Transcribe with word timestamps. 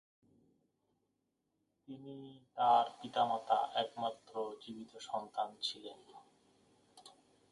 তিনি 1.87 2.15
তার 2.57 2.85
পিতামাতা 2.99 3.59
একমাত্র 3.75 4.33
জীবিত 4.61 4.91
সন্তান 5.07 5.49
ছিলেন। 5.61 5.99